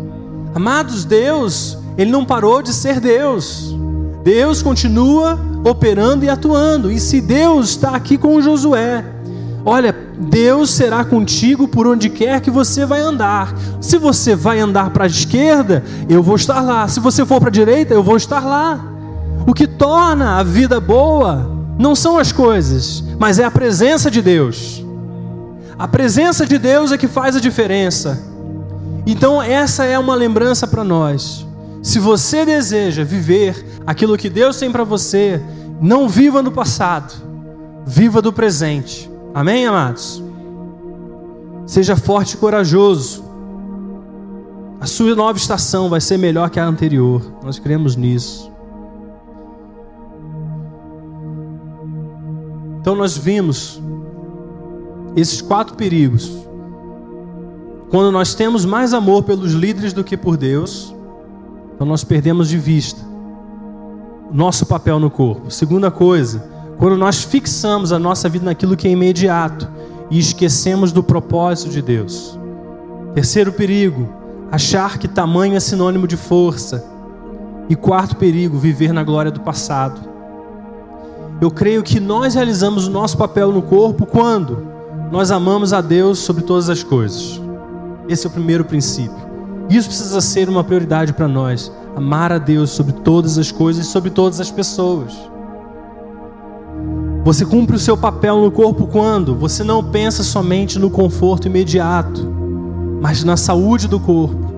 [0.55, 3.75] Amados, Deus, Ele não parou de ser Deus.
[4.23, 6.91] Deus continua operando e atuando.
[6.91, 9.05] E se Deus está aqui com Josué,
[9.65, 13.55] olha, Deus será contigo por onde quer que você vai andar.
[13.81, 16.87] Se você vai andar para a esquerda, eu vou estar lá.
[16.89, 18.85] Se você for para a direita, eu vou estar lá.
[19.47, 24.23] O que torna a vida boa não são as coisas, mas é a presença de
[24.23, 24.85] Deus.
[25.79, 28.23] A presença de Deus é que faz a diferença.
[29.07, 31.47] Então, essa é uma lembrança para nós.
[31.83, 35.43] Se você deseja viver aquilo que Deus tem para você,
[35.81, 37.13] não viva no passado,
[37.85, 39.11] viva do presente.
[39.35, 40.23] Amém, amados?
[41.67, 43.25] Seja forte e corajoso.
[44.81, 47.21] A sua nova estação vai ser melhor que a anterior.
[47.43, 48.53] Nós cremos nisso.
[52.81, 53.83] Então nós vimos
[55.17, 56.31] esses quatro perigos.
[57.91, 60.95] Quando nós temos mais amor pelos líderes do que por Deus,
[61.75, 63.01] então nós perdemos de vista
[64.31, 65.51] nosso papel no corpo.
[65.51, 69.69] Segunda coisa, quando nós fixamos a nossa vida naquilo que é imediato
[70.11, 72.39] e esquecemos do propósito de Deus.
[73.15, 74.09] Terceiro perigo,
[74.51, 76.85] achar que tamanho é sinônimo de força.
[77.69, 80.01] E quarto perigo, viver na glória do passado.
[81.41, 84.67] Eu creio que nós realizamos o nosso papel no corpo quando
[85.11, 87.41] nós amamos a Deus sobre todas as coisas.
[88.09, 89.17] Esse é o primeiro princípio.
[89.69, 91.73] Isso precisa ser uma prioridade para nós.
[91.97, 95.34] Amar a Deus sobre todas as coisas e sobre todas as pessoas.
[97.25, 102.31] Você cumpre o seu papel no corpo quando você não pensa somente no conforto imediato,
[103.01, 104.53] mas na saúde do corpo.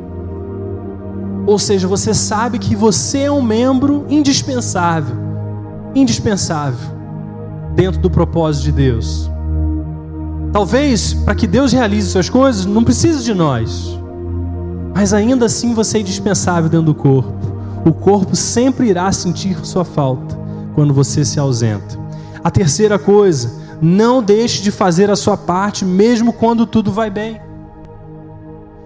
[1.46, 5.14] Ou seja, você sabe que você é um membro indispensável,
[5.94, 6.90] indispensável
[7.76, 9.30] dentro do propósito de Deus.
[10.52, 13.96] Talvez para que Deus realize suas coisas, não precise de nós.
[14.92, 17.32] Mas ainda assim você é indispensável dentro do corpo.
[17.84, 20.36] O corpo sempre irá sentir sua falta
[20.74, 22.05] quando você se ausenta.
[22.46, 23.50] A terceira coisa,
[23.82, 27.40] não deixe de fazer a sua parte mesmo quando tudo vai bem.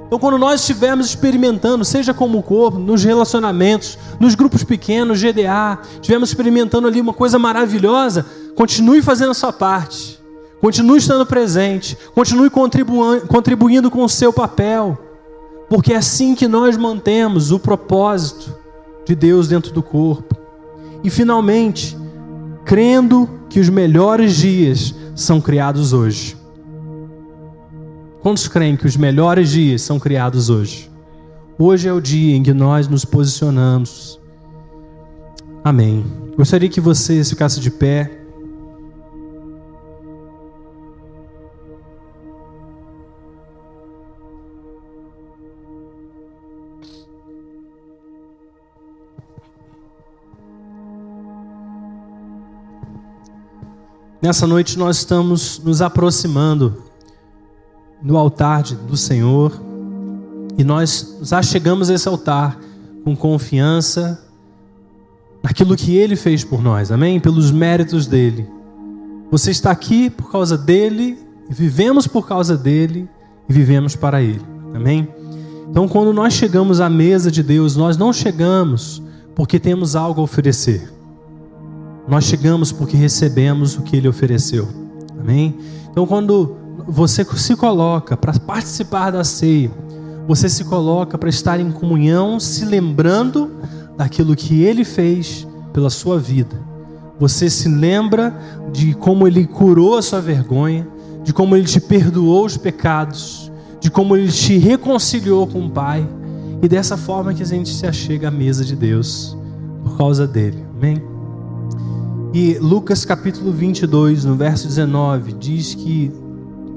[0.06, 6.30] Então, quando nós estivermos experimentando, seja como corpo, nos relacionamentos, nos grupos pequenos, GDA, estivermos
[6.30, 8.24] experimentando ali uma coisa maravilhosa,
[8.56, 10.18] continue fazendo a sua parte.
[10.58, 14.98] Continue estando presente, continue contribuindo com o seu papel,
[15.68, 18.56] porque é assim que nós mantemos o propósito
[19.04, 20.34] de Deus dentro do corpo.
[21.04, 21.94] E finalmente,
[22.64, 26.36] crendo que os melhores dias são criados hoje.
[28.22, 30.88] Quantos creem que os melhores dias são criados hoje?
[31.59, 34.20] Hoje é o dia em que nós nos posicionamos.
[35.64, 36.05] Amém.
[36.36, 38.19] Gostaria que vocês ficassem de pé.
[54.22, 56.82] Nessa noite nós estamos nos aproximando
[58.02, 59.58] do altar do Senhor
[60.58, 62.58] e nós já chegamos a esse altar
[63.02, 64.22] com confiança
[65.42, 67.18] naquilo que Ele fez por nós, amém?
[67.18, 68.46] Pelos méritos dele.
[69.30, 71.18] Você está aqui por causa dele,
[71.48, 73.08] vivemos por causa dele
[73.48, 74.42] e vivemos para Ele,
[74.74, 75.08] amém?
[75.70, 79.02] Então, quando nós chegamos à mesa de Deus, nós não chegamos
[79.34, 80.99] porque temos algo a oferecer.
[82.11, 84.68] Nós chegamos porque recebemos o que ele ofereceu.
[85.18, 85.56] Amém?
[85.88, 86.56] Então, quando
[86.88, 89.70] você se coloca para participar da ceia,
[90.26, 93.52] você se coloca para estar em comunhão, se lembrando
[93.96, 96.56] daquilo que ele fez pela sua vida.
[97.20, 98.36] Você se lembra
[98.72, 100.88] de como ele curou a sua vergonha,
[101.22, 106.08] de como ele te perdoou os pecados, de como ele te reconciliou com o Pai.
[106.61, 109.36] E dessa forma que a gente se achega à mesa de Deus
[109.84, 110.64] por causa dele.
[110.76, 111.09] Amém?
[112.32, 116.12] E Lucas capítulo 22, no verso 19, diz que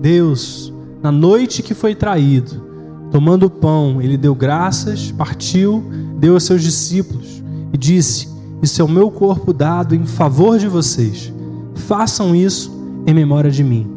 [0.02, 2.64] Deus, na noite que foi traído,
[3.12, 5.84] tomando o pão, ele deu graças, partiu,
[6.18, 8.28] deu aos seus discípulos e disse:
[8.64, 11.32] Isso é o meu corpo dado em favor de vocês.
[11.76, 12.72] Façam isso
[13.06, 13.88] em memória de mim.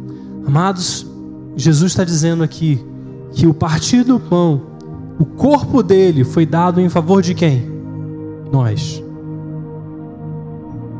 [0.47, 1.07] Amados,
[1.57, 2.85] Jesus está dizendo aqui
[3.33, 4.61] que o partir do pão,
[5.19, 7.65] o corpo dele foi dado em favor de quem?
[8.53, 9.06] Nós.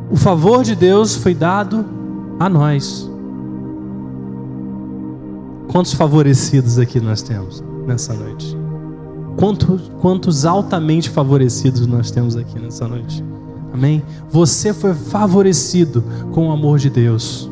[0.09, 1.85] O favor de Deus foi dado
[2.39, 3.09] a nós.
[5.69, 8.57] Quantos favorecidos aqui nós temos nessa noite?
[9.35, 13.23] Quantos, quantos altamente favorecidos nós temos aqui nessa noite.
[13.73, 14.01] Amém?
[14.29, 17.49] Você foi favorecido com o amor de Deus.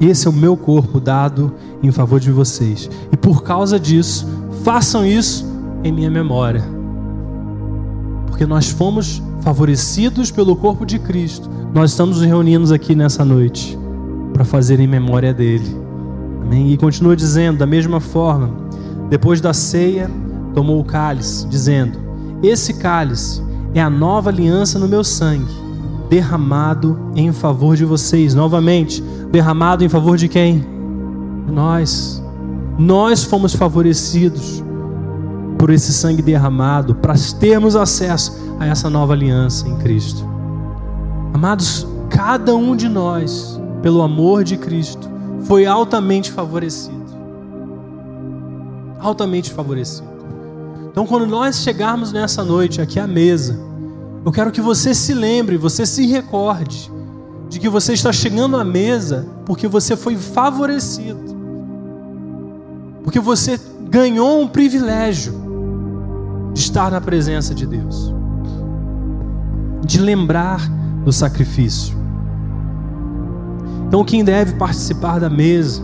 [0.00, 2.90] Esse é o meu corpo dado em favor de vocês.
[3.12, 4.26] E por causa disso,
[4.64, 5.46] façam isso
[5.84, 6.64] em minha memória.
[8.26, 11.50] Porque nós fomos favorecidos pelo corpo de Cristo.
[11.74, 13.78] Nós estamos nos reunindo aqui nessa noite
[14.32, 15.76] para fazer em memória dele.
[16.40, 16.72] Amém?
[16.72, 18.50] E continua dizendo, da mesma forma,
[19.10, 20.10] depois da ceia,
[20.54, 21.98] tomou o cálice, dizendo:
[22.42, 23.42] Esse cálice
[23.74, 25.52] é a nova aliança no meu sangue,
[26.08, 28.34] derramado em favor de vocês.
[28.34, 30.64] Novamente, derramado em favor de quem?
[31.48, 32.22] Nós.
[32.78, 34.64] Nós fomos favorecidos
[35.62, 40.28] por esse sangue derramado para termos acesso a essa nova aliança em Cristo.
[41.32, 45.08] Amados, cada um de nós, pelo amor de Cristo,
[45.44, 47.04] foi altamente favorecido.
[48.98, 50.08] Altamente favorecido.
[50.90, 53.56] Então, quando nós chegarmos nessa noite aqui à mesa,
[54.24, 56.90] eu quero que você se lembre, você se recorde
[57.48, 61.36] de que você está chegando à mesa porque você foi favorecido.
[63.04, 65.51] Porque você ganhou um privilégio
[66.52, 68.12] de estar na presença de Deus.
[69.84, 70.60] De lembrar
[71.04, 71.96] do sacrifício.
[73.88, 75.82] Então, quem deve participar da mesa?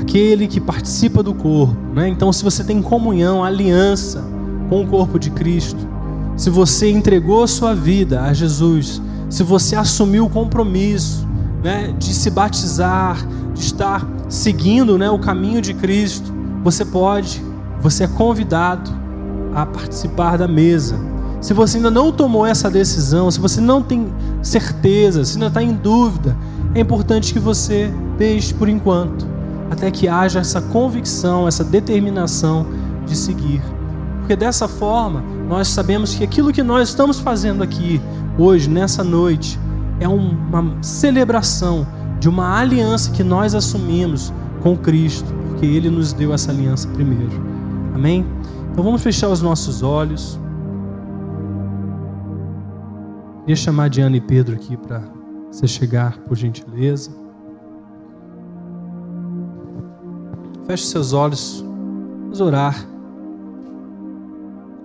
[0.00, 1.76] Aquele que participa do corpo.
[1.94, 2.08] Né?
[2.08, 4.22] Então, se você tem comunhão, aliança
[4.68, 5.88] com o corpo de Cristo,
[6.36, 11.26] se você entregou sua vida a Jesus, se você assumiu o compromisso
[11.62, 13.16] né, de se batizar,
[13.54, 16.32] de estar seguindo né, o caminho de Cristo,
[16.62, 17.42] você pode,
[17.80, 18.90] você é convidado
[19.54, 20.98] a participar da mesa.
[21.40, 25.62] Se você ainda não tomou essa decisão, se você não tem certeza, se ainda está
[25.62, 26.36] em dúvida,
[26.74, 29.26] é importante que você deixe por enquanto,
[29.70, 32.66] até que haja essa convicção, essa determinação
[33.04, 33.60] de seguir.
[34.20, 38.00] Porque dessa forma, nós sabemos que aquilo que nós estamos fazendo aqui,
[38.38, 39.58] hoje, nessa noite,
[39.98, 41.86] é uma celebração
[42.20, 44.32] de uma aliança que nós assumimos
[44.62, 47.42] com Cristo, porque Ele nos deu essa aliança primeiro.
[47.94, 48.24] Amém?
[48.72, 50.40] Então vamos fechar os nossos olhos.
[53.40, 55.02] Queria chamar Diana e Pedro aqui para
[55.50, 57.10] você chegar, por gentileza.
[60.66, 61.62] Feche seus olhos,
[62.22, 62.88] vamos orar.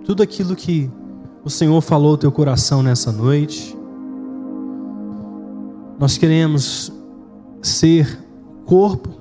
[0.04, 0.90] Tudo aquilo que
[1.42, 3.74] o Senhor falou ao teu coração nessa noite.
[5.98, 6.92] Nós queremos
[7.62, 8.22] ser
[8.66, 9.18] corpo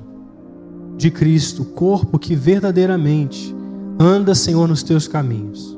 [0.98, 3.56] de Cristo, corpo que verdadeiramente
[4.00, 5.78] anda, Senhor, nos teus caminhos.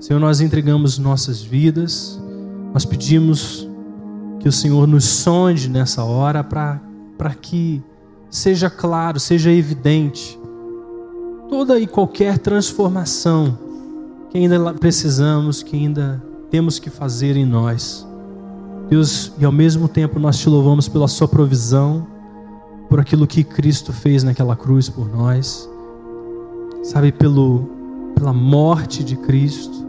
[0.00, 2.20] Senhor, nós entregamos nossas vidas,
[2.72, 3.68] nós pedimos
[4.40, 7.82] que o Senhor nos sonde nessa hora para que
[8.30, 10.38] seja claro, seja evidente
[11.48, 13.58] toda e qualquer transformação
[14.30, 18.06] que ainda precisamos, que ainda temos que fazer em nós.
[18.88, 22.06] Deus, e ao mesmo tempo nós te louvamos pela Sua provisão,
[22.88, 25.68] por aquilo que Cristo fez naquela cruz por nós,
[26.86, 27.68] sabe, pelo,
[28.14, 29.84] pela morte de Cristo.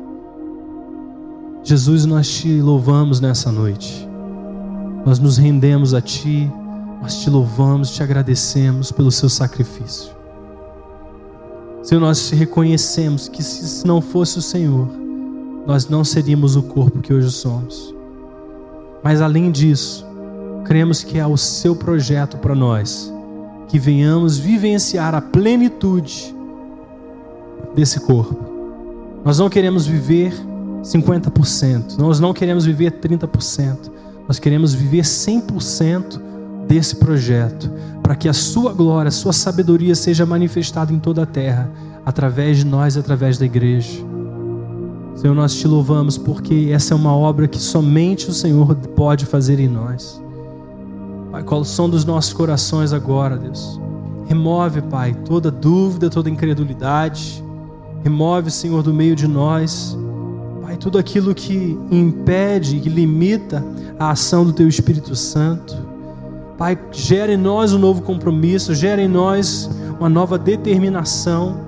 [1.63, 4.07] Jesus, nós te louvamos nessa noite,
[5.05, 6.51] nós nos rendemos a Ti,
[7.01, 10.11] nós te louvamos, te agradecemos pelo Seu sacrifício.
[11.83, 14.89] Senhor, nós reconhecemos que se não fosse o Senhor,
[15.67, 17.93] nós não seríamos o corpo que hoje somos.
[19.03, 20.05] Mas além disso,
[20.65, 23.13] cremos que é o seu projeto para nós,
[23.67, 26.36] que venhamos vivenciar a plenitude
[27.77, 28.35] desse corpo.
[29.23, 30.33] Nós não queremos viver
[30.81, 33.91] 50%, nós não queremos viver 30%,
[34.27, 36.19] nós queremos viver 100%
[36.67, 37.71] desse projeto,
[38.01, 41.69] para que a sua glória, a sua sabedoria seja manifestada em toda a terra,
[42.03, 44.03] através de nós, através da igreja.
[45.15, 49.59] Senhor, nós te louvamos porque essa é uma obra que somente o Senhor pode fazer
[49.59, 50.21] em nós.
[51.31, 53.79] Pai, qual o som dos nossos corações agora, Deus?
[54.27, 57.43] Remove, Pai, toda dúvida, toda incredulidade.
[58.07, 59.97] Remove, Senhor, do meio de nós.
[60.61, 63.61] Pai, tudo aquilo que impede, que limita
[63.99, 65.75] a ação do Teu Espírito Santo.
[66.57, 71.59] Pai, gera em nós um novo compromisso, gera em nós uma nova determinação,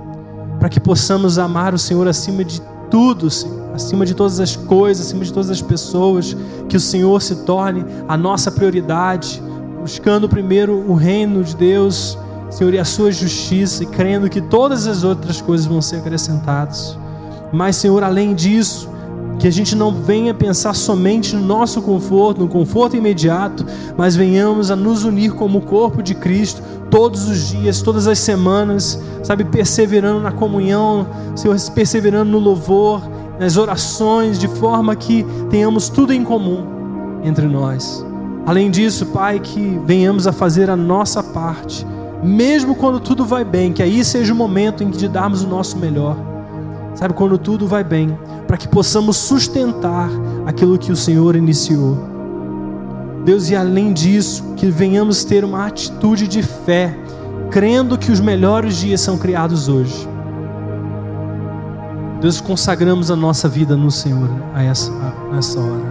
[0.61, 5.07] para que possamos amar o Senhor acima de tudo, Senhor, acima de todas as coisas,
[5.07, 6.37] acima de todas as pessoas,
[6.69, 9.43] que o Senhor se torne a nossa prioridade,
[9.81, 12.17] buscando primeiro o reino de Deus,
[12.49, 16.97] Senhor, e a sua justiça, e crendo que todas as outras coisas vão ser acrescentadas.
[17.51, 18.89] Mas, Senhor, além disso,
[19.39, 23.65] Que a gente não venha pensar somente no nosso conforto, no conforto imediato,
[23.97, 28.19] mas venhamos a nos unir como o corpo de Cristo todos os dias, todas as
[28.19, 33.01] semanas, sabe, perseverando na comunhão, Senhor, perseverando no louvor,
[33.39, 36.65] nas orações, de forma que tenhamos tudo em comum
[37.23, 38.05] entre nós.
[38.45, 41.87] Além disso, Pai, que venhamos a fazer a nossa parte,
[42.23, 45.47] mesmo quando tudo vai bem, que aí seja o momento em que de darmos o
[45.47, 46.17] nosso melhor.
[46.95, 48.17] Sabe, quando tudo vai bem,
[48.47, 50.09] para que possamos sustentar
[50.45, 51.97] aquilo que o Senhor iniciou.
[53.23, 56.97] Deus, e além disso, que venhamos ter uma atitude de fé,
[57.51, 60.07] crendo que os melhores dias são criados hoje.
[62.19, 64.91] Deus, consagramos a nossa vida no Senhor a essa,
[65.31, 65.89] a essa hora.